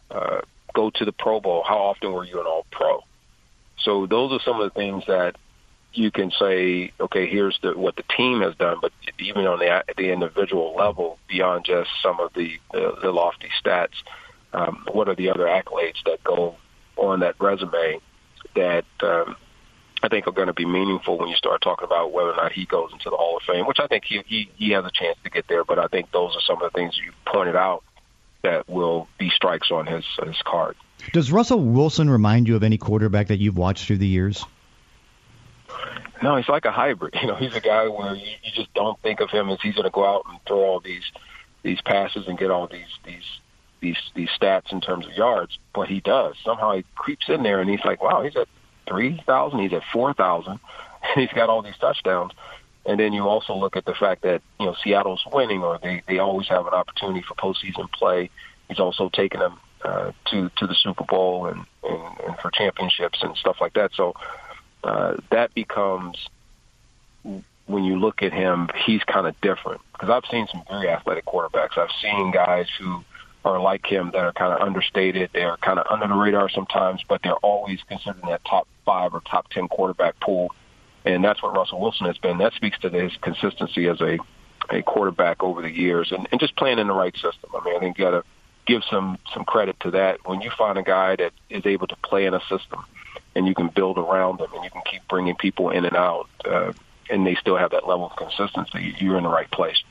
uh, 0.10 0.42
go 0.74 0.90
to 0.90 1.06
the 1.06 1.12
Pro 1.12 1.40
Bowl? 1.40 1.64
How 1.68 1.78
often 1.78 2.14
were 2.14 2.24
you 2.24 2.40
an 2.40 2.48
All 2.48 2.66
Pro? 2.72 3.04
So 3.80 4.08
those 4.08 4.32
are 4.32 4.40
some 4.44 4.60
of 4.60 4.74
the 4.74 4.80
things 4.80 5.04
that 5.08 5.36
you 5.94 6.12
can 6.12 6.32
say, 6.32 6.92
okay, 7.00 7.28
here's 7.28 7.60
the, 7.62 7.78
what 7.78 7.96
the 7.96 8.04
team 8.16 8.42
has 8.42 8.56
done, 8.56 8.78
but 8.82 8.92
even 9.20 9.46
on 9.46 9.60
the 9.60 9.84
the 9.96 10.12
individual 10.12 10.76
level, 10.76 11.18
beyond 11.28 11.66
just 11.66 11.90
some 12.02 12.20
of 12.20 12.34
the 12.34 12.60
the, 12.72 12.98
the 13.02 13.12
lofty 13.12 13.50
stats, 13.62 14.04
um, 14.54 14.86
what 14.92 15.08
are 15.10 15.16
the 15.16 15.30
other 15.30 15.46
accolades 15.46 16.04
that 16.06 16.24
go 16.24 16.56
on 16.96 17.20
that 17.20 17.36
resume 17.39 18.00
that 18.56 18.86
um, 19.01 19.36
I 20.01 20.10
think 20.10 20.27
are 20.27 20.32
going 20.32 20.48
to 20.48 20.54
be 20.54 20.66
meaningful 20.66 21.18
when 21.18 21.30
you 21.30 21.36
start 21.36 21.62
talking 21.62 21.86
about 21.86 22.12
whether 22.12 22.32
or 22.32 22.36
not 22.36 22.51
he 22.51 22.66
goes 22.66 22.92
into 22.92 23.10
the 23.10 23.18
Hall 23.18 23.38
of 23.38 23.44
Fame, 23.44 23.66
which 23.66 23.80
I 23.80 23.88
think 23.88 24.06
he 24.06 24.22
he, 24.25 24.50
he 24.56 24.72
has 24.72 24.86
a 24.86 24.92
chance 24.92 25.18
to 25.24 25.30
get 25.30 25.48
there. 25.48 25.63
But 25.63 25.80
I 25.80 25.88
think 25.88 26.12
those 26.12 26.36
are 26.36 26.42
some 26.42 26.62
of 26.62 26.72
the 26.72 26.77
things 26.77 26.98
you 26.98 27.12
pointed 27.25 27.56
out 27.56 27.84
that 28.44 28.70
will 28.70 29.08
be 29.18 29.30
strikes 29.30 29.72
on 29.72 29.86
his 29.86 30.06
his 30.24 30.38
card. 30.46 30.75
Does 31.13 31.32
Russell 31.32 31.60
Wilson 31.60 32.10
remind 32.10 32.48
you 32.48 32.56
of 32.56 32.63
any 32.63 32.77
quarterback 32.77 33.27
that 33.27 33.39
you've 33.39 33.58
watched 33.58 33.86
through 33.86 33.98
the 33.98 34.08
years? 34.08 34.44
No, 36.24 36.36
he's 36.36 36.50
like 36.50 36.66
a 36.66 36.72
hybrid. 36.72 37.13
You 37.22 37.27
know, 37.27 37.36
he's 37.36 37.56
a 37.56 37.60
guy 37.60 37.88
where 37.88 38.16
you, 38.16 38.32
you 38.44 38.51
just 38.54 38.74
don't 38.74 39.00
think 39.01 39.20
of 39.20 39.30
him 39.30 39.50
as 39.50 39.60
he's 39.62 39.75
going 39.75 39.86
to 39.86 39.92
go 39.92 40.06
out 40.06 40.24
and 40.30 40.39
throw 40.48 40.60
all 40.60 40.80
these 40.80 41.04
these 41.63 41.82
passes 41.82 42.27
and 42.27 42.38
get 42.38 42.51
all 42.51 42.68
these 42.68 42.88
these 43.04 43.24
these 43.79 43.98
these 44.15 44.29
stats 44.29 44.72
in 44.72 44.81
terms 44.81 45.05
of 45.05 45.13
yards, 45.13 45.57
but 45.74 45.88
he 45.88 46.00
does. 46.00 46.36
Somehow 46.43 46.75
he 46.75 46.86
creeps 46.96 47.29
in 47.29 47.43
there 47.43 47.62
and 47.62 47.69
he's 47.69 47.84
like, 47.86 48.01
wow, 48.01 48.24
he's 48.24 48.36
at 48.36 48.48
three 48.88 49.22
thousand, 49.25 49.60
he's 49.60 49.74
at 49.74 49.84
four 49.91 50.13
thousand, 50.13 50.60
and 51.03 51.22
he's 51.22 51.34
got 51.34 51.50
all 51.50 51.62
these 51.62 51.77
touchdowns. 51.79 52.31
And 52.86 53.00
then 53.00 53.12
you 53.12 53.27
also 53.27 53.53
look 53.53 53.75
at 53.75 53.86
the 53.86 53.93
fact 53.93 54.22
that 54.22 54.41
you 54.60 54.65
know 54.65 54.75
Seattle's 54.84 55.24
winning, 55.31 55.62
or 55.62 55.79
they 55.81 56.01
they 56.07 56.19
always 56.19 56.48
have 56.48 56.67
an 56.67 56.74
opportunity 56.74 57.24
for 57.27 57.36
postseason 57.36 57.91
play. 57.91 58.29
He's 58.69 58.79
also 58.79 59.10
taken 59.10 59.39
them 59.39 59.60
uh, 59.84 60.12
to 60.31 60.50
to 60.57 60.67
the 60.67 60.75
Super 60.75 61.03
Bowl 61.03 61.48
and, 61.48 61.65
and 61.84 62.19
and 62.25 62.38
for 62.39 62.50
championships 62.51 63.19
and 63.22 63.36
stuff 63.38 63.57
like 63.60 63.74
that. 63.74 63.91
So 63.96 64.13
uh, 64.84 65.17
that 65.31 65.53
becomes 65.53 66.17
when 67.67 67.84
you 67.84 68.00
look 68.00 68.24
at 68.24 68.34
him, 68.34 68.69
he's 68.86 69.03
kind 69.03 69.27
of 69.27 69.39
different 69.41 69.81
because 69.91 70.10
I've 70.10 70.29
seen 70.31 70.48
some 70.51 70.63
very 70.69 70.89
athletic 70.89 71.25
quarterbacks. 71.25 71.77
I've 71.77 71.91
seen 72.01 72.31
guys 72.31 72.67
who 72.79 73.03
are 73.46 73.60
like 73.60 73.86
him 73.86 74.12
that 74.13 74.24
are 74.24 74.34
kind 74.34 74.53
of 74.53 74.62
understated. 74.62 75.29
They're 75.34 75.58
kind 75.58 75.79
of 75.79 75.86
under 75.89 76.08
the 76.08 76.13
radar 76.13 76.50
sometimes, 76.50 77.01
but 77.08 77.22
they're 77.24 77.36
always 77.36 77.82
considered 77.84 78.22
in 78.22 78.29
that 78.29 78.44
top 78.46 78.67
five 78.86 79.13
or 79.13 79.22
top 79.22 79.50
ten 79.50 79.67
quarterback 79.67 80.20
pool. 80.20 80.53
And 81.06 81.24
that's 81.24 81.41
what 81.41 81.56
Russell 81.56 81.79
Wilson 81.79 82.08
has 82.08 82.17
been. 82.17 82.39
That 82.39 82.53
speaks 82.53 82.77
to 82.79 82.89
his 82.89 83.15
consistency 83.22 83.88
as 83.88 84.01
a 84.01 84.17
a 84.70 84.82
quarterback 84.82 85.41
over 85.44 85.62
the 85.62 85.72
years, 85.72 86.12
and, 86.12 86.27
and 86.32 86.41
just 86.41 86.56
playing 86.56 86.79
in 86.79 86.88
the 86.88 86.94
right 86.94 87.13
system. 87.15 87.50
I 87.56 87.63
mean, 87.63 87.77
I 87.77 87.79
think 87.79 87.98
you 87.98 88.03
got 88.03 88.12
to 88.12 88.24
give 88.65 88.84
some 88.89 89.17
some 89.34 89.46
credit 89.46 89.79
to 89.82 89.91
that. 89.91 90.27
When 90.27 90.41
you 90.41 90.51
find 90.58 90.77
a 90.77 90.84
guy 90.84 91.15
that 91.15 91.32
is 91.50 91.65
able 91.65 91.88
to 91.88 91.96
play 91.98 92.25
in 92.25 92.34
a 92.34 92.41
system, 92.41 92.84
and 93.36 93.48
you 93.48 93.56
can 93.56 93.70
build 93.70 93.98
around 93.98 94.39
them, 94.39 94.50
and 94.53 94.63
you 94.63 94.70
can 94.70 94.82
keep 94.89 95.08
bringing 95.08 95.36
people 95.36 95.70
in 95.70 95.86
and 95.86 95.96
out, 95.96 96.27
uh, 96.46 96.74
and 97.10 97.25
they 97.25 97.36
still 97.36 97.56
have 97.58 97.72
that 97.72 97.88
level 97.88 98.08
of 98.08 98.15
consistency, 98.15 98.96
you're 99.00 99.17
in 99.17 99.24
the 99.24 99.29
right 99.29 99.50
place. 99.51 99.82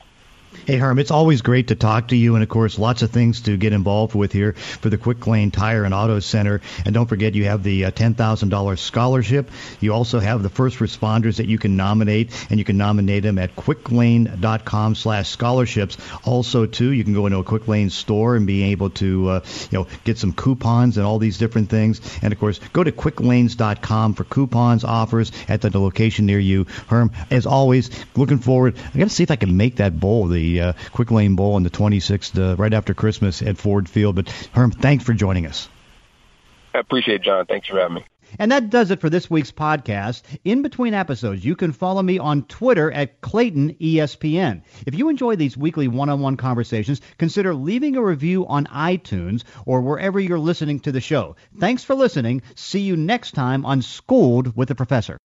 Hey, 0.67 0.75
Herm, 0.75 0.99
it's 0.99 1.11
always 1.11 1.41
great 1.41 1.69
to 1.69 1.75
talk 1.75 2.09
to 2.09 2.15
you, 2.17 2.35
and 2.35 2.43
of 2.43 2.49
course, 2.49 2.77
lots 2.77 3.01
of 3.01 3.09
things 3.09 3.39
to 3.43 3.55
get 3.55 3.71
involved 3.71 4.13
with 4.13 4.33
here 4.33 4.51
for 4.51 4.89
the 4.89 4.97
Quick 4.97 5.25
Lane 5.25 5.49
Tire 5.49 5.85
and 5.85 5.93
Auto 5.93 6.19
Center. 6.19 6.59
And 6.83 6.93
don't 6.93 7.07
forget, 7.07 7.35
you 7.35 7.45
have 7.45 7.63
the 7.63 7.85
uh, 7.85 7.91
$10,000 7.91 8.77
scholarship. 8.77 9.49
You 9.79 9.93
also 9.93 10.19
have 10.19 10.43
the 10.43 10.49
first 10.49 10.79
responders 10.79 11.37
that 11.37 11.47
you 11.47 11.57
can 11.57 11.77
nominate, 11.77 12.33
and 12.49 12.59
you 12.59 12.65
can 12.65 12.75
nominate 12.75 13.23
them 13.23 13.37
at 13.37 13.55
quicklane.com 13.55 14.95
slash 14.95 15.29
scholarships. 15.29 15.97
Also, 16.25 16.65
too, 16.65 16.91
you 16.91 17.05
can 17.05 17.13
go 17.13 17.27
into 17.27 17.39
a 17.39 17.45
Quick 17.45 17.69
Lane 17.69 17.89
store 17.89 18.35
and 18.35 18.45
be 18.45 18.63
able 18.71 18.89
to, 18.89 19.29
uh, 19.29 19.39
you 19.71 19.77
know, 19.77 19.87
get 20.03 20.17
some 20.17 20.33
coupons 20.33 20.97
and 20.97 21.05
all 21.05 21.17
these 21.17 21.37
different 21.37 21.69
things. 21.69 22.01
And 22.21 22.33
of 22.33 22.39
course, 22.39 22.59
go 22.73 22.83
to 22.83 22.91
quicklanes.com 22.91 24.15
for 24.15 24.25
coupons, 24.25 24.83
offers 24.83 25.31
at 25.47 25.61
the 25.61 25.79
location 25.79 26.25
near 26.25 26.39
you. 26.39 26.65
Herm, 26.87 27.11
as 27.31 27.45
always, 27.45 27.89
looking 28.17 28.39
forward. 28.39 28.77
I 28.93 28.97
got 28.97 29.05
to 29.05 29.09
see 29.09 29.23
if 29.23 29.31
I 29.31 29.37
can 29.37 29.55
make 29.55 29.77
that 29.77 29.97
bowl 29.97 30.27
the 30.37 30.61
uh, 30.61 30.73
Quick 30.91 31.09
Lane 31.09 31.35
Bowl 31.35 31.55
on 31.55 31.63
the 31.63 31.71
26th, 31.71 32.37
uh, 32.37 32.55
right 32.55 32.73
after 32.73 32.93
Christmas 32.93 33.41
at 33.41 33.57
Ford 33.57 33.89
Field. 33.89 34.15
But 34.15 34.29
Herm, 34.53 34.71
thanks 34.71 35.03
for 35.03 35.13
joining 35.13 35.47
us. 35.47 35.67
I 36.75 36.79
appreciate 36.79 37.15
it, 37.15 37.23
John. 37.23 37.45
Thanks 37.47 37.67
for 37.67 37.79
having 37.79 37.95
me. 37.95 38.05
And 38.37 38.51
that 38.51 38.69
does 38.69 38.91
it 38.91 38.99
for 39.01 39.09
this 39.09 39.31
week's 39.31 39.51
podcast. 39.51 40.21
In 40.43 40.61
between 40.61 40.93
episodes, 40.93 41.43
you 41.43 41.55
can 41.55 41.71
follow 41.71 42.03
me 42.03 42.19
on 42.19 42.43
Twitter 42.43 42.91
at 42.91 43.21
Clayton 43.21 43.75
ESPN. 43.75 44.61
If 44.85 44.93
you 44.93 45.09
enjoy 45.09 45.37
these 45.37 45.57
weekly 45.57 45.87
one-on-one 45.87 46.37
conversations, 46.37 47.01
consider 47.17 47.55
leaving 47.55 47.95
a 47.95 48.03
review 48.03 48.45
on 48.45 48.65
iTunes 48.65 49.43
or 49.65 49.81
wherever 49.81 50.19
you're 50.19 50.37
listening 50.37 50.81
to 50.81 50.91
the 50.91 51.01
show. 51.01 51.35
Thanks 51.57 51.83
for 51.83 51.95
listening. 51.95 52.43
See 52.55 52.81
you 52.81 52.95
next 52.95 53.31
time 53.31 53.65
on 53.65 53.81
Schooled 53.81 54.55
with 54.55 54.67
the 54.67 54.75
Professor. 54.75 55.17